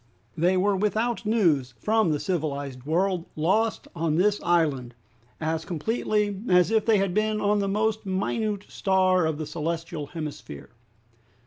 They 0.35 0.57
were 0.57 0.75
without 0.75 1.27
news 1.27 1.75
from 1.79 2.09
the 2.09 2.19
civilized 2.19 2.87
world, 2.87 3.27
lost 3.35 3.87
on 3.95 4.15
this 4.15 4.39
island, 4.41 4.95
as 5.39 5.63
completely 5.63 6.41
as 6.49 6.71
if 6.71 6.87
they 6.87 6.97
had 6.97 7.13
been 7.13 7.39
on 7.39 7.59
the 7.59 7.67
most 7.67 8.03
minute 8.03 8.65
star 8.67 9.27
of 9.27 9.37
the 9.37 9.45
celestial 9.45 10.07
hemisphere! 10.07 10.71